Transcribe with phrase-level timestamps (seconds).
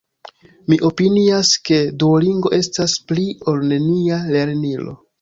[0.71, 5.03] Mi opinias ke Duolingo estas “pli-ol-nenia” lernilo.